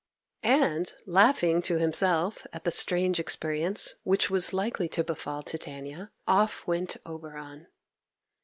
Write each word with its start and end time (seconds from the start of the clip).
And, 0.41 0.91
laughing 1.05 1.61
to 1.61 1.75
himself 1.77 2.47
at 2.51 2.63
the 2.63 2.71
strange 2.71 3.19
experience 3.19 3.93
which 4.01 4.31
was 4.31 4.51
likely 4.51 4.89
to 4.89 5.03
befall 5.03 5.43
Titania, 5.43 6.09
off 6.27 6.65
went 6.65 6.97
Oberon. 7.05 7.67